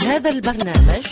[0.00, 1.06] هذا البرنامج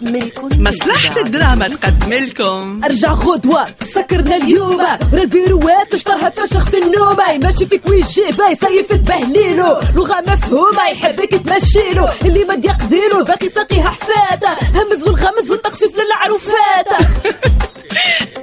[0.00, 4.80] ملك مصلحة الدراما تقدم لكم أرجع غدوة سكرنا اليوم.
[4.80, 9.80] راه البيروات اشطرها تفشخ في النوم ماشي فيك ويجيبه يصيف تبهليلو.
[9.96, 12.08] لغة مفهومة يحبك تمشيلو.
[12.24, 16.86] اللي ما يقديلو باقي ساقيها حفاتة همز والغمز والتخفيف للعروفات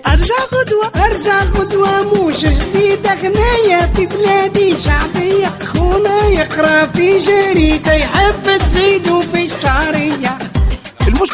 [0.07, 8.57] أرجع غدوة أرجع غدوة موش جديدة غنية في بلادي شعبية خونا يقرأ في جريدة يحب
[8.57, 9.14] تزيدو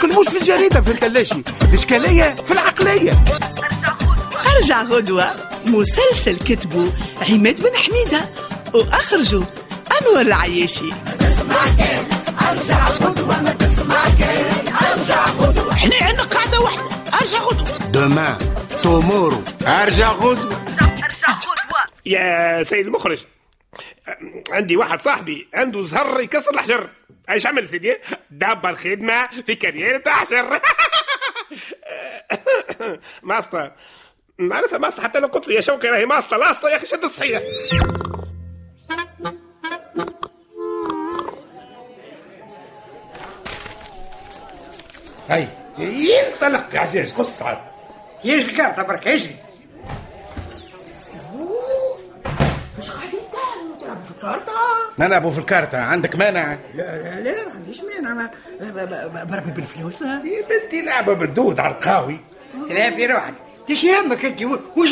[0.10, 3.24] مش في الجريدة في الثلاجة الإشكالية في العقلية.
[4.56, 5.32] أرجع غدوة
[5.66, 6.92] مسلسل كتبه
[7.30, 8.30] عماد بن حميدة
[8.74, 9.44] وأخرجه
[10.02, 10.92] أنور العياشي.
[15.72, 16.84] إحنا عندنا قاعدة واحدة.
[17.22, 17.78] أرجع غدوة.
[17.92, 18.38] دومان
[18.84, 20.62] تومورو أرجع غدوة.
[22.06, 23.20] يا سيد المخرج.
[24.52, 26.90] عندي واحد صاحبي عنده زهر يكسر الحجر.
[27.30, 27.98] إيش عمل سيدي؟
[28.32, 30.62] دبر خدمة في كارير حجر
[33.24, 33.72] ماسطة
[34.38, 37.42] معرفة ماسطة حتى لو قلت له يا شوقي راهي ماسطة لاسطة يا أخي شد الصحيح
[45.30, 47.58] هاي ينطلق يا عزيز قص عاد
[48.24, 49.36] يجي الكارتة برك يجري.
[55.00, 58.14] نلعبوا في الكارتة؟ عندك مانع؟ لا لا ما عنديش مانع.
[58.14, 58.30] ما
[58.62, 60.02] ب- ب- بربي بالفلوس.
[60.02, 62.20] يا بنتي لعبة بالدود على القهوي
[62.70, 63.34] لا في روحك
[63.68, 64.42] تيش يهمك أنت؟
[64.78, 64.90] وش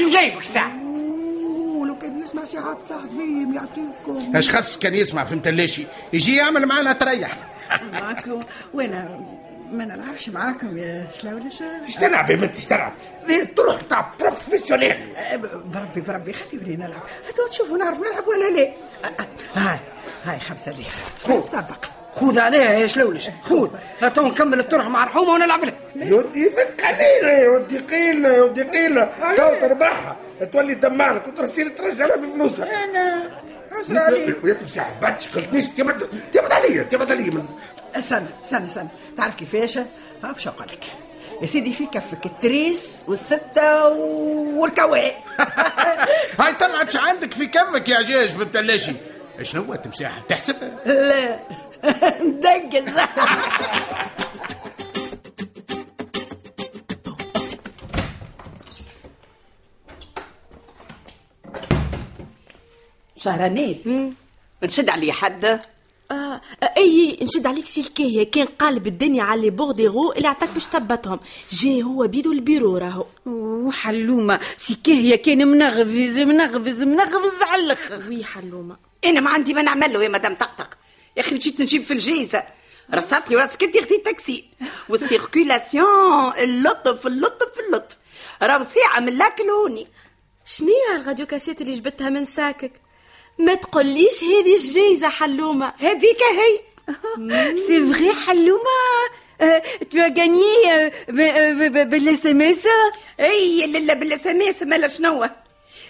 [0.57, 4.35] أوه، لو كان يسمع ساعة فيهم يعطيكم.
[4.35, 7.37] إيش خص كان يسمع؟ في متلاشي يجي يعمل معنا تريح.
[7.93, 8.41] معاكم
[8.73, 9.19] وأنا
[9.71, 11.63] ما نلعبش معاكم يا شلاولش
[11.99, 12.93] تلعب يا إيش تلعب
[13.27, 18.67] ذي تروح تاع professionnel أه، بربي بربي خليوني نلعب هاتوا تشوفوا نعرف نلعب ولا لا
[19.05, 19.79] أه، أه، هاي
[20.25, 21.13] هاي خمسة ليف
[21.51, 23.69] سبق خذ عليها يا شلولش خذ
[24.01, 28.63] هاتوا نكمل الطرح مع رحومة ونلعب لها يودي فك علينا يا ودي قيلنا يا ودي
[28.63, 30.17] قيلنا تو تربحها
[30.51, 33.39] تولي دمارك وترسيل ترجع لها في فلوسها أنا
[34.43, 36.03] ويا تمسح باتش قلتنيش تبعد
[36.33, 37.45] تبعد عليا تبعد عليا
[37.95, 38.87] استنى استنى استنى.
[39.17, 39.87] تعرف كيفاش؟ ها
[40.23, 40.83] باش أقول لك.
[41.41, 45.23] يا سيدي في كفك التريس والستة والكواء
[46.39, 48.91] هاي طلعت شو عندك في كفك يا جيش؟ في متلاشي
[49.41, 51.39] شنو هو التمساح تحسبها لا.
[52.43, 52.95] دقز.
[63.15, 63.89] شهرانيس
[64.63, 65.59] نشد عليه حد؟
[66.11, 66.41] آه
[66.79, 71.19] أي نشد عليك سلكيه كان قالب الدنيا على لي بورديغو اللي عطاك باش تثبتهم
[71.51, 73.05] جاي هو بيدو البيرو راهو.
[73.25, 78.03] وحلومة سكاهية كان منغفز منغفز منغفز على الأخر.
[78.09, 78.77] وي حلومة.
[79.05, 80.77] أنا ما عندي ما نعمل له يا مدام طقطق.
[81.17, 82.43] يا أخي مشيت نجيب في الجيزة.
[82.93, 84.45] رصات لي راسك انت أختي التاكسي.
[84.89, 87.97] وال circulation اللطف اللطف اللطف.
[88.41, 89.87] راهو ساعة من لاك لهوني
[90.45, 92.71] شنيا ال radio cassette اللي جبتها من ساكك؟
[93.39, 95.73] ما تقوليش هذه الجايزه حلومة.
[95.77, 96.59] هذيك هي.
[97.67, 98.79] c'est vrai حلومة
[99.91, 100.91] tu gagnes
[101.85, 102.67] بال SMS
[103.19, 105.29] اي لا بال SMS مالا شنو؟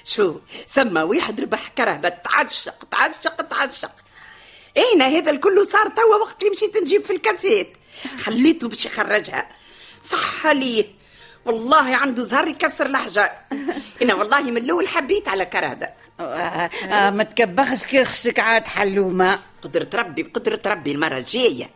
[0.06, 0.36] شو؟
[0.74, 2.10] ثم واحد ربح كرهبة.
[2.10, 3.92] تعشق تعشق تعشق.
[4.78, 7.74] اين هذا الكل صار توا وقت اللي مشيت نجيب في الكاسيت.
[8.20, 9.50] خليته باش يخرجها.
[10.12, 10.86] صح ليه
[11.46, 13.30] والله عنده زهر يكسر الحجار
[14.02, 15.88] إنا والله من الأول حبيت على كرهبة.
[16.20, 21.70] ما تكبخش كرشك عاد حلومة قدرة ربي بقدرة ربي المرة الجاية.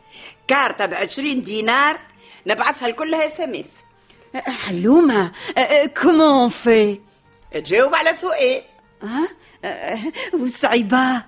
[0.47, 1.99] كارتة بعشرين دينار
[2.47, 3.69] نبعثها لكلها SMS
[4.35, 5.31] حلومة
[6.01, 6.99] comment في
[7.53, 8.61] تجاوب على سؤال.
[9.03, 9.27] ها
[10.33, 11.23] وصعيبة.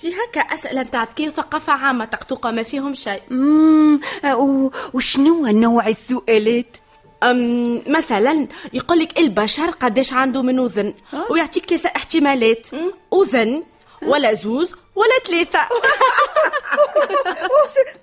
[0.00, 3.22] جي هكا اسئله نتاع ذكي وثقافه عامة تقطوقه ما فيهم شيء.
[3.30, 6.76] مم، و- وشنو نوع السؤالات؟
[7.22, 10.94] أم مثلا يقول لك البشر قداش عنده من وزن
[11.30, 12.66] ويعطيك ثلاثة احتمالات
[13.10, 13.62] وزن
[14.02, 15.68] ولا زوز ولا ثلاثة.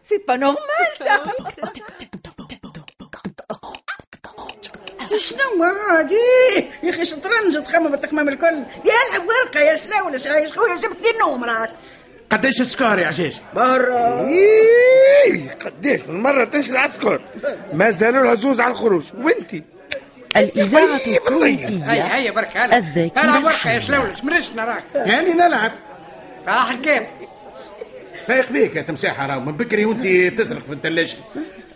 [0.04, 0.60] c'est pas normal
[5.20, 6.16] شنو هادي؟
[6.84, 8.46] يا أخي شطرنج تخمم التخمام الكل.
[8.86, 11.74] يا العب ورقه يا شلاولش يا خويا جبت لي النوم راك.
[12.30, 17.22] قديش السكار يا عزيز؟ برا إيه، قديش؟ من مرة تنشد العسكر
[17.74, 19.04] ما زالوا لها زوز على الخروج.
[19.18, 19.64] وانتي؟
[20.38, 22.78] الإذاعة طيب، التونسية هيا هيا برك هلا.
[22.78, 23.80] الذاكرة العب ورقة يا.
[23.80, 25.72] شلولش مرشنا راك يعني نلعب.
[26.48, 27.04] راح الكيف.
[28.28, 30.06] فايق بيك يا تمساح راهو من بكري وانت
[30.42, 31.18] تسرق في الثلاجة.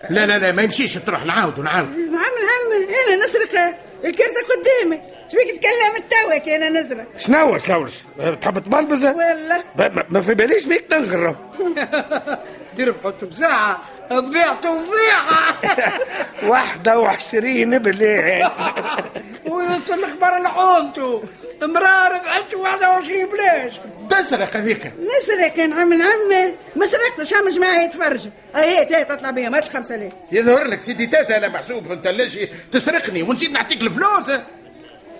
[0.10, 2.88] لا لا لا ما يمشيش تروح نعاود ونعاود نعم نعم.
[3.08, 3.76] أنا نسرق
[4.06, 5.02] الكرتة قدامي.
[5.32, 8.04] شبيك تكلم التوك أنا نسرق شنو شلولش
[8.42, 9.62] تحب تبلبز ولا
[10.10, 11.36] ما- في باليش بيك تنغر
[12.78, 13.82] دير بحطوا بساعة
[14.12, 15.56] بعته بيعة.
[16.52, 18.52] واحدة وعشرين بلاش.
[19.50, 21.24] ويوصل الخبر لحومته.
[21.62, 23.74] مراه ربحت 21 بلاش.
[24.12, 24.86] تسرق هذيك.
[25.20, 29.96] نسرق يا عم عمي ما سرقتش هم جماعة يتفرج هي تي تطلع بيا مات الخمسة
[29.96, 34.32] ليه يظهر لك سيدي تاتا أنا محسوب في الثلاجه تسرقني ونسيت نعطيك الفلوس.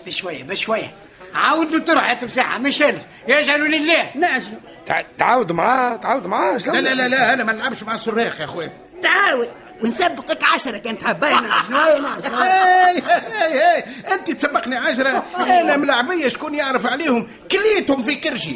[0.06, 0.94] بشوية بشوية.
[1.36, 3.02] عاودوا تروح تمسحها مش أنا.
[3.28, 4.12] يجعلوا لله.
[4.16, 8.40] نعجلوا تع- تعاود معاه تعاود معاه؟ لا لا لا لا أنا ما نلعبش مع الصراخ
[8.40, 8.72] يا أخويا.
[9.04, 9.50] تعاود.
[9.84, 13.84] ونسبقك عشرة كانت حباينا شنو نعجلوا هاي هاي هاي.
[14.14, 15.26] أنت تسبقني عشرة.
[15.38, 18.56] أنا ملاعبية شكون يعرف عليهم؟ كليتهم في كرشي.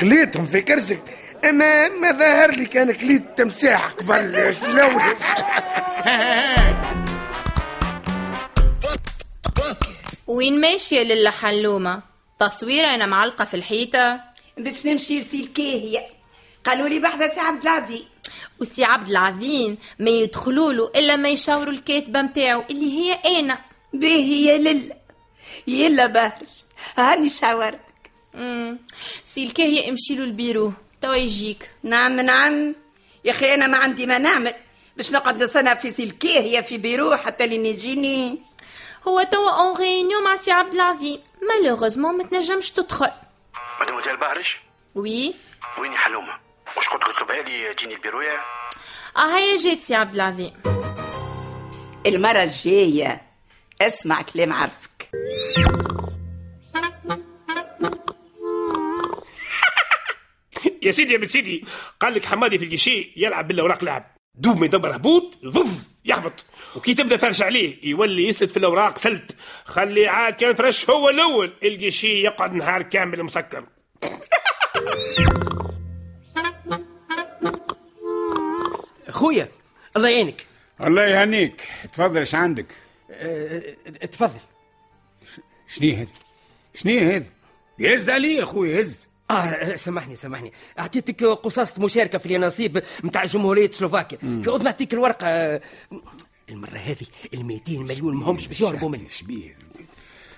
[0.00, 1.02] كليتهم في كرشك
[1.44, 4.54] أنا ما ظهر لي كان كليت تمساح قبل.
[4.54, 5.02] شلون
[10.26, 12.02] وين ماشية للا حلومة
[12.40, 14.20] تصويرة أنا معلقة في الحيطة؟
[14.58, 16.06] باش نمشي لسلكيه هي.
[16.64, 18.02] قالوا لي بحذا سي عبد العزيز
[18.60, 23.58] وسي عبد العظيم ما يدخلوا له إلا ما يشاوروا الكاتبة متاعه اللي هي أنا.
[23.92, 24.96] باهي يا للا
[25.66, 26.48] يلا بهرج
[26.96, 28.78] هاني شاورتك مم.
[29.24, 30.72] سي الكاهية امشي له البيرو
[31.02, 31.70] توا يجيك.
[31.82, 32.74] نعم نعم.
[33.24, 34.54] يا أخي أنا ما عندي ما نعمل
[34.96, 38.38] باش نقعد نصنع في سلكيه هي في بيرو حتى لين يجيني.
[39.08, 41.20] هو توا en réunion مع سي عبد العظيم.
[41.48, 43.10] malheureusement ما تنجمش تدخل.
[43.80, 44.58] مدموزيل بهرش
[44.94, 45.34] oui
[45.78, 46.45] ويني حلومة؟
[46.76, 48.40] واش قلت لك طلبها لي جيني البيروية
[49.16, 50.52] آه هيا جات سي عبد العظيم
[52.06, 53.22] المرة الجاية
[53.80, 55.10] اسمع كلام عرفك
[60.82, 61.64] يا سيدي يا بن سيدي
[62.00, 66.44] قال لك حمادي في الجيشي يلعب بالاوراق لعب دوب ما يدبر هبوط يضف يهبط
[66.76, 71.52] وكي تبدا فرش عليه يولي يسلت في الاوراق سلت خلي عاد كان فرش هو الأول
[71.62, 73.64] الجيشي يقعد نهار كامل مسكر
[79.96, 80.46] الله يعينك.
[80.80, 81.62] الله يهنيك.
[81.92, 82.66] تفضل إيش عندك؟
[83.10, 83.76] أه،
[84.12, 84.40] تفضل.
[85.68, 86.06] شنو هذا؟
[86.74, 87.26] شنو هذا؟
[87.78, 90.52] يهز علي يا أخوي هز آه سامحني سامحني.
[90.78, 94.18] أعطيتك قصاصة مشاركة في اليانصيب نتاع جمهورية سلوفاكيا.
[94.18, 95.60] في اذن نعطيك الورقة.
[96.48, 99.08] المرة هذه ال 200 مليون ماهمش باش يهربوا مني.
[99.08, 99.56] شبيه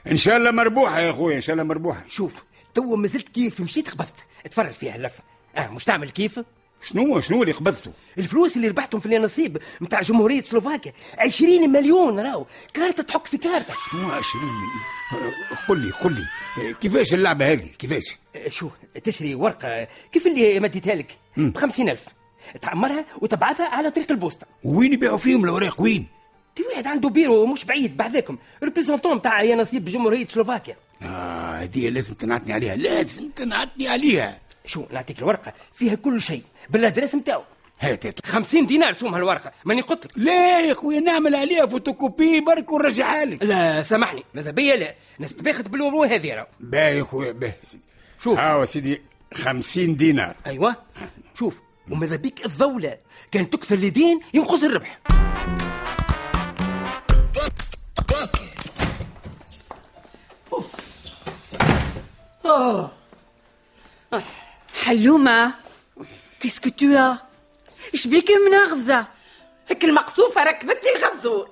[0.06, 2.04] إن شاء الله مربوحة يا أخوي إن شاء الله مربوحة.
[2.08, 2.44] شوف
[2.74, 4.14] توا مازلت كيف مشيت قبضت
[4.46, 5.22] اتفرج فيها اللفة.
[5.56, 6.40] آه مش تعمل كيف؟
[6.80, 10.92] شنو شنو اللي قبضته الفلوس اللي ربحتهم في اليانصيب نتاع جمهورية سلوفاكيا.
[11.18, 12.46] 20 مليون راهو.
[12.74, 13.74] كارتة تحك في كارتة.
[13.90, 15.32] شنو 20 مليون؟
[15.68, 16.26] قل لي قل لي.
[16.80, 18.68] كيفاش اللعبة هذه؟ كيفاش؟ شو
[19.04, 19.88] تشري ورقة.
[20.12, 22.04] كيف اللي مديتها لك؟ ب 50000
[22.62, 24.46] تعمرها وتبعثها على طريق البوسطة.
[24.64, 26.06] وين يبيعوا فيهم الأوراق؟ وين؟
[26.54, 27.96] في واحد عنده بيرو مش بعيد.
[27.96, 30.76] بعدكم représentant تاع يانصيب بجمهورية سلوفاكيا.
[31.02, 32.76] آه هذه لازم تنعتني عليها.
[32.76, 34.38] لازم تنعتني عليها.
[34.68, 37.42] شو نعطيك الورقة فيها كل شيء بال adresse نتاعو.
[37.80, 40.12] هات هات 50 دينار سومها الورقة ماني قلت لك.
[40.16, 43.42] لا يا أخويا نعمل عليها فوتوكوبي برك ونرجعها لك.
[43.42, 46.46] لا سامحني ماذا بيا لا نستباخت بالامور هذه راهو.
[46.60, 47.82] باهي يا أخويا باهي سيدي
[48.20, 49.02] شوف هاو سيدي
[49.34, 50.36] 50 دينار.
[50.46, 50.76] أيوه.
[51.34, 51.60] شوف
[51.90, 52.98] وماذا بيك الضولة؟
[53.30, 54.98] كان تكثر اليدين ينقص الربح.
[62.50, 62.90] Oh.
[64.88, 65.54] حلومة
[66.40, 67.14] qu'est-ce que tu
[67.94, 69.06] as شبيك منغفزة
[69.68, 71.48] هيك المقصوفة ركبت لي الغزور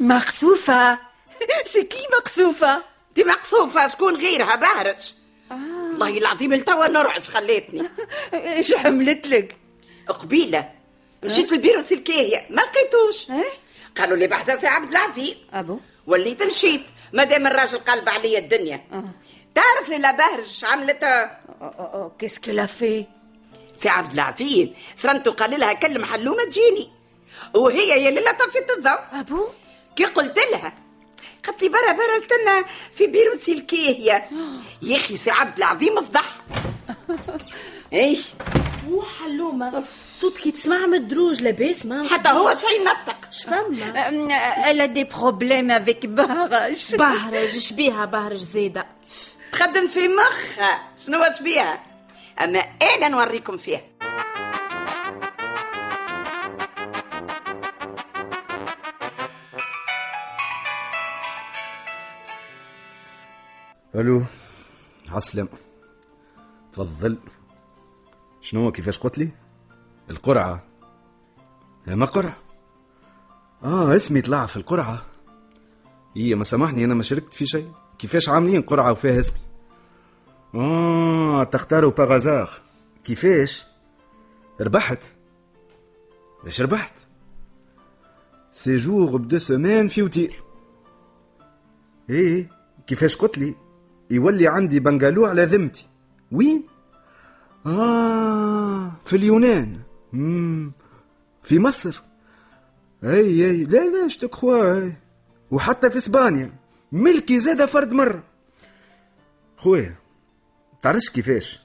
[0.00, 0.98] مقصوفة؟
[1.72, 2.82] سي كي مقصوفة.
[3.14, 5.14] دي مقصوفة شكون غيرها بهرج.
[5.50, 7.82] والله العظيم التوا نرعش خليتني
[8.34, 9.56] إيش حملت لك؟
[10.08, 10.70] قبيلة.
[11.22, 13.44] مشيت للبيرو سلكية ما لقيتوش.
[13.96, 15.78] قالوا لي بحث سي عبد العزيز أبو.
[16.06, 16.82] وليت مشيت.
[17.12, 18.84] مادام الراجل قلب عليا الدنيا.
[19.54, 21.30] تعرف لي لا بهرج عملت
[22.18, 23.06] كيسكو لا في
[23.80, 26.90] سي عبد العزيز فرنتو قال لها كلم حلومه تجيني
[27.54, 29.44] وهي يا ليلة طفت الضوء ابو
[29.96, 30.72] كي قلت لها
[31.46, 34.28] قالت لي برا برا استنى في بيرو سلكيه يا
[34.82, 36.36] يا أخي سي عبد العظيم فضح
[37.92, 38.18] اي
[38.90, 44.08] وحلومة صوت كي تسمع من الدروج لاباس ما حتى هو شي نطق شفما
[44.70, 48.86] الا des problèmes avec بهرج بهرج شبيها بهرج زيدة
[49.54, 51.86] تخدم في مخها شنو بيها؟
[52.40, 53.80] أما أنا نوريكم فيها؟
[63.94, 64.22] ألو
[65.08, 65.48] عالسلام
[66.72, 67.18] تفضل.
[68.40, 69.30] شنو كيفاش قلت لي؟
[70.10, 70.64] القرعة.
[71.86, 72.36] لا ما قرعة.
[73.64, 75.02] آه اسمي طلع في القرعة.
[76.16, 77.72] هي ما سامحني أنا ما شاركت في شيء.
[77.98, 79.43] كيفاش عاملين قرعة وفيها اسمي
[80.54, 82.50] آه تختاروا باغازار
[83.04, 83.66] كيفاش؟
[84.60, 84.98] ربحت.
[86.44, 86.92] باش ربحت؟
[88.52, 90.42] سيجور بدو سومان في وتير
[92.10, 92.48] إيه
[92.86, 93.54] كيفاش قلت لي؟
[94.10, 95.86] يولي عندي بنغالو على ذمتي.
[96.32, 96.64] وين؟
[97.66, 99.80] آه في اليونان.
[100.12, 100.72] مم.
[101.42, 102.02] في مصر.
[103.04, 103.64] أي أي.
[103.64, 104.90] لا لا شتكخوا
[105.50, 106.52] وحتى في إسبانيا.
[106.92, 108.22] ملكي زاد فرد مرة.
[109.56, 109.94] خويا
[110.84, 111.60] تعرفش كيفاش؟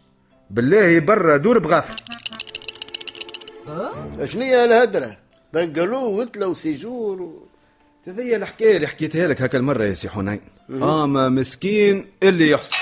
[0.50, 1.96] بالله برا دور بغافل.
[4.26, 5.18] شنو هي الهدرة؟
[5.54, 7.48] بنقلو وتلا وسيجور و...
[8.08, 10.42] هذه الحكاية اللي حكيتها لك هكا المرة يا سي حنين.
[10.70, 12.78] أما مسكين اللي يحصل.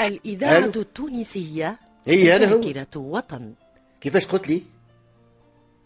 [0.00, 0.58] الإذاعة.
[0.58, 2.60] التونسية هي أنا هو.
[2.96, 3.54] وطن.
[4.00, 4.62] كيفاش قلت لي؟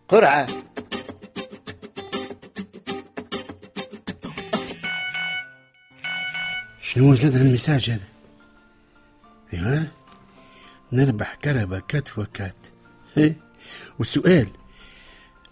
[0.09, 0.47] قرعة.
[6.97, 8.09] شنو زاد المساج هذا؟
[9.53, 9.87] ايوا
[10.93, 12.57] نربح كربة كات وكات.
[13.17, 13.37] إيه؟
[13.99, 14.49] والسؤال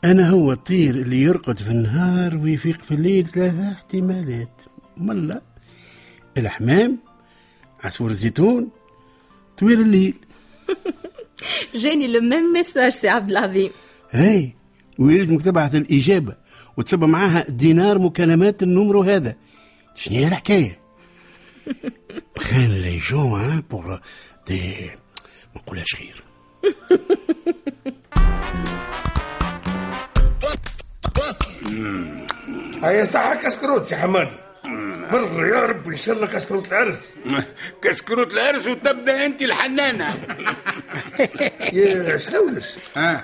[0.04, 4.62] أنا هو الطير اللي يرقد في النهار ويفيق في الليل ثلاثة احتمالات.
[4.96, 5.42] ملا.
[6.38, 6.98] الحمام
[7.80, 8.68] عصفور الزيتون
[9.58, 10.14] طويل الليل.
[11.82, 13.70] جاني le même message سي عبد العظيم.
[14.10, 14.54] هاي.
[14.98, 16.36] ويلزمك تبعث الإجابة
[16.76, 19.36] وتصب معاها دينار مكالمات النمرو هذا.
[19.94, 20.83] شنو هي الحكاية؟
[22.36, 24.00] بخان لي جون ها بور
[24.46, 24.90] دي
[25.54, 26.24] ما نقولهاش خير
[32.82, 34.34] هيا صحة كسكروت سي حمادي
[35.12, 37.14] مر يا رب ان شاء الله كسكروت العرس
[37.82, 40.14] كسكروت العرس وتبدا انت الحنانه
[41.72, 42.64] يا شلونش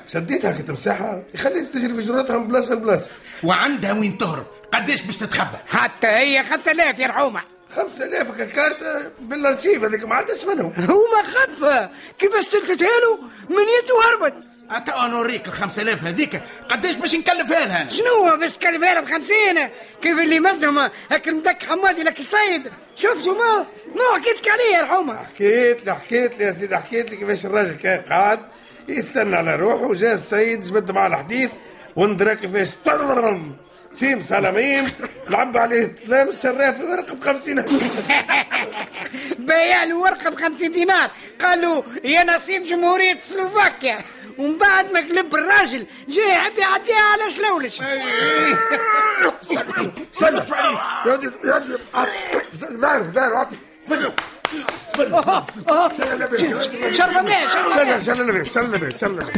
[0.06, 3.10] شديتها كتمساحة خليت تجري في جراتها من بلاصة لبلاصة
[3.44, 7.40] وعندها وين تهرب قداش باش تتخبى حتى هي 5000 يا رحومه
[7.72, 10.72] 5000 كارت بالأرشيف هذيك ما عادش منهم.
[10.90, 13.16] هو ما خف كيفاش سلكتها له
[13.48, 14.34] من يده هربت
[14.70, 16.42] أتا أنا نوريك ال 5000 هذيك.
[16.68, 19.68] قداش باش نكلفها لها؟ شنو باش تكلفها له بخمسين
[20.02, 20.78] كيف اللي مدهم؟
[21.10, 22.70] هاك المدك حمادي لك الصيد.
[22.96, 27.16] شفتوا ما ما حكيتك عليه يا رحومه حكيت لي حكيت لي يا سيدي حكيت لي
[27.16, 28.40] كيفاش الراجل كان قاعد
[28.88, 31.50] يستنى على روحه وجا السيد جبد معاه الحديث.
[31.96, 33.56] وندرى كيفاش طررم
[33.92, 34.90] سيم سلاميم
[35.30, 37.64] لعب عليه تلام الشراف ورقة ب 50
[39.38, 41.10] بيع له ورقه ب 50 دينار.
[41.40, 43.98] قال له يا نصيب جمهورية سلوفاكيا.
[44.38, 47.76] ومن بعد ما قلب الراجل جاي يحب يعديها على شلولش
[50.12, 50.44] سلم.
[51.06, 51.76] يا ودي يا ودي
[52.80, 53.56] دار دار عطي
[53.88, 54.12] سلم
[56.96, 59.32] شرف مليح شرف مليح سلم سلم سلم سلم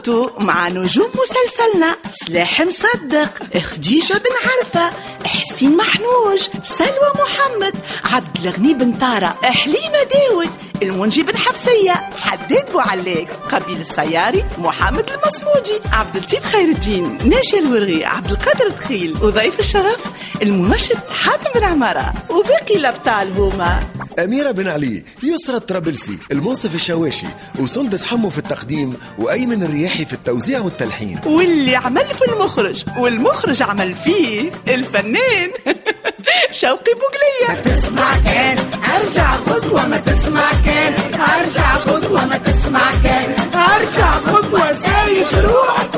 [0.00, 4.92] كنتوا مع نجوم مسلسلنا سلاح مصدق خديجة بن عرفة
[5.26, 7.74] حسين محنوج سلوى محمد
[8.12, 10.50] عبد الغني بن طارة حليمة داود
[10.82, 18.04] المنجي بن حفصية حداد بوعلاق قبيل السياري محمد المصمودي عبد اللطيف خير الدين ناجي الورغي
[18.04, 20.04] عبد القادر تخيل وضيف الشرف
[20.42, 23.86] المنشط حاتم بن عمارة وباقي الأبطال هما.
[24.24, 27.26] أميرة بن علي يسرى الطرابلسي المنصف الشواشي
[27.58, 31.20] وسندس حمو في التقديم وأيمن الرياحي في التوزيع والتلحين.
[31.26, 35.50] واللي عمل في المخرج والمخرج عمل فيه الفنان
[36.60, 38.58] شوقي بوقلية تسمع كان
[38.96, 44.72] أرجع خطوة ما تسمع كان أرجع خطوة ما تسمع كان أرجع خطوة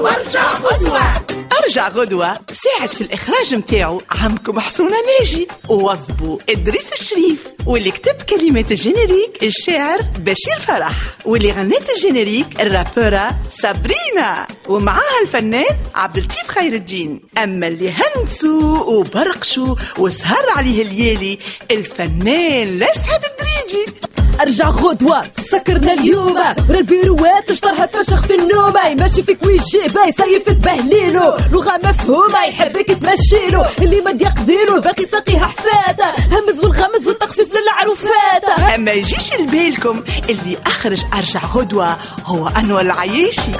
[0.00, 1.22] وارجع خطوة
[1.62, 4.02] أرجع غدوة ساعد في الإخراج متاعو.
[4.10, 5.48] عمكم حسونة ناجي.
[5.68, 7.38] ووظبوا إدريس الشريف.
[7.66, 10.92] واللي كتب كلمات ال générique الشاعر بشير فرح.
[11.24, 14.46] واللي غنت ال générique الرابورة سابرينا.
[14.68, 17.20] ومعاها الفنان عبد اللطيف خير الدين.
[17.42, 21.38] أما اللي هنسوا وبرقشوا وسهر عليه الليالي
[21.70, 23.92] الفنان لسعد الدريدي
[24.40, 26.38] أرجع غدوة سكرنا اليوم.
[26.38, 31.36] راه البيروات اشطرها تفشخ في النوم ماشي فيك ويجي باي سيف تبهليلو.
[31.52, 33.64] لغة مفهومة يحبك تمشيلو.
[33.78, 40.02] اللي ما يقديلو باقي ساقيها حفاتة همز والغمز والتخفيف للعروفات أما يجيش لبالكم.
[40.28, 43.52] اللي أخرج أرجع غدوة هو أنور العياشي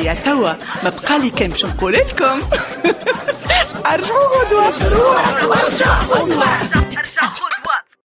[0.00, 0.52] أيا توا
[0.84, 2.40] ما بقالي كان باش نقول لكم.
[3.86, 4.72] أرجعوا غدوة
[5.48, 6.44] وارجع خطوة